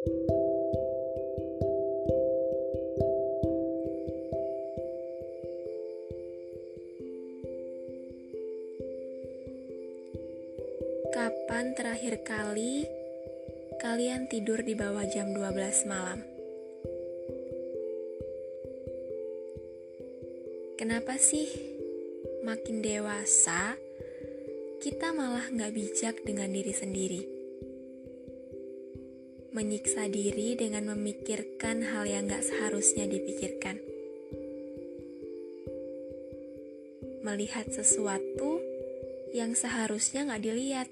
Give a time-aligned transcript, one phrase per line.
[0.00, 0.16] Kapan
[11.76, 12.88] terakhir kali
[13.76, 16.24] kalian tidur di bawah jam 12 malam?
[20.80, 21.44] Kenapa sih
[22.40, 23.76] makin dewasa
[24.80, 27.39] kita malah nggak bijak dengan diri sendiri?
[29.50, 33.82] Menyiksa diri dengan memikirkan hal yang nggak seharusnya dipikirkan.
[37.26, 38.62] Melihat sesuatu
[39.34, 40.88] yang seharusnya nggak dilihat.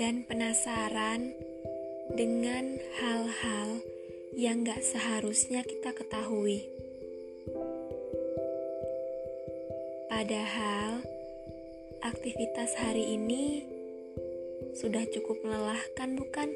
[0.00, 1.36] Dan penasaran
[2.16, 3.84] dengan hal-hal
[4.34, 6.66] yang gak seharusnya kita ketahui.
[10.10, 11.04] Padahal,
[12.02, 13.73] aktivitas hari ini
[14.74, 16.50] sudah cukup melelahkan, bukan?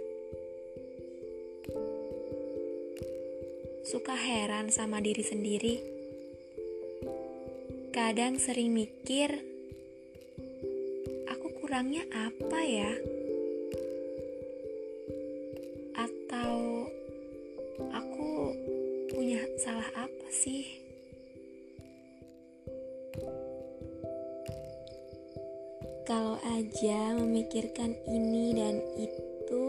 [3.87, 5.75] Suka heran sama diri sendiri.
[7.95, 9.33] Kadang sering mikir,
[11.31, 13.18] aku kurangnya apa ya?
[26.09, 29.65] Kalau aja memikirkan ini dan itu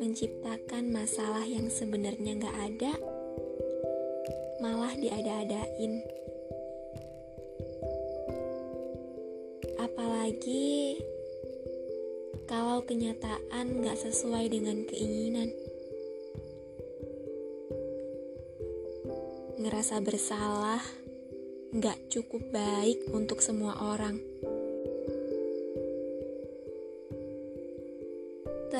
[0.00, 2.92] menciptakan masalah yang sebenarnya gak ada,
[4.64, 6.00] malah diada-adain.
[9.76, 10.96] Apalagi
[12.48, 15.52] kalau kenyataan gak sesuai dengan keinginan.
[19.62, 20.82] ngerasa bersalah
[21.78, 24.18] gak cukup baik untuk semua orang.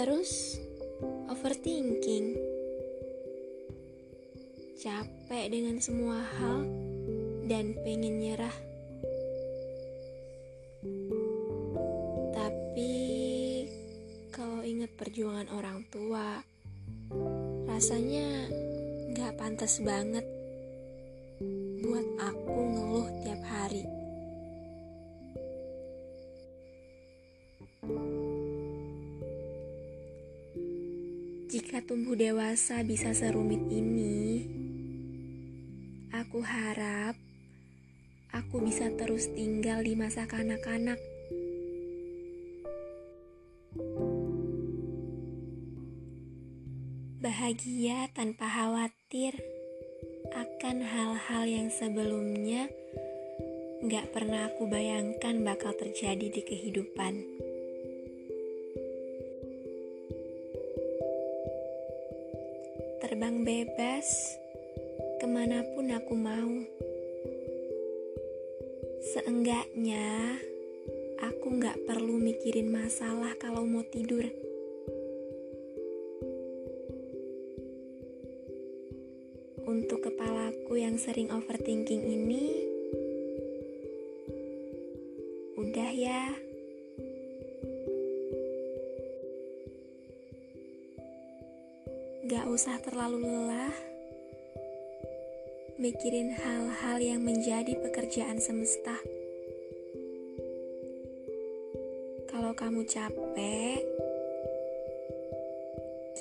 [0.03, 0.59] Terus,
[1.31, 2.35] overthinking,
[4.83, 6.67] capek dengan semua hal,
[7.47, 8.57] dan pengen nyerah.
[12.35, 12.95] Tapi,
[14.35, 16.43] kalau ingat perjuangan orang tua,
[17.71, 18.51] rasanya
[19.15, 20.27] gak pantas banget
[21.79, 23.32] buat aku ngeluh tiap
[31.73, 34.45] Jika tumbuh dewasa bisa serumit ini,
[36.13, 37.17] aku harap
[38.29, 41.01] aku bisa terus tinggal di masa kanak-kanak.
[47.25, 49.41] Bahagia tanpa khawatir
[50.29, 52.69] akan hal-hal yang sebelumnya
[53.89, 57.49] gak pernah aku bayangkan bakal terjadi di kehidupan.
[63.03, 64.39] Terbang bebas
[65.19, 66.55] ke mana pun aku mau.
[69.03, 70.39] Seenggaknya
[71.19, 74.23] aku gak perlu mikirin masalah kalau mau tidur.
[79.67, 82.71] Untuk kepalaku yang sering overthinking ini,
[85.59, 86.52] udah ya.
[92.23, 93.75] Gak usah terlalu lelah
[95.75, 98.95] mikirin hal-hal yang menjadi pekerjaan semesta.
[102.31, 103.83] Kalau kamu capek,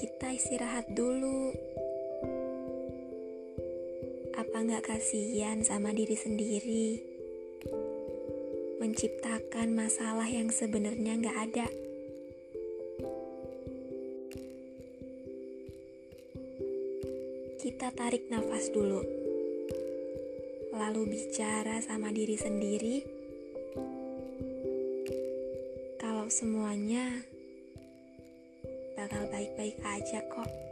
[0.01, 1.53] kita istirahat dulu
[4.33, 6.89] apa nggak kasihan sama diri sendiri?
[8.81, 11.90] Menciptakan masalah yang sebenarnya nggak ada.
[17.61, 19.05] Kita tarik nafas dulu,
[20.73, 23.05] lalu bicara sama diri sendiri.
[26.01, 27.21] Kalau semuanya
[28.97, 30.70] bakal baik-baik aja kok.